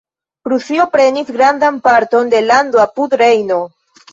[0.47, 3.63] Prusio prenis grandan parton de lando apud Rejno.